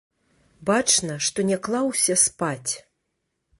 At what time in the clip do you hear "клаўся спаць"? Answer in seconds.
1.69-2.71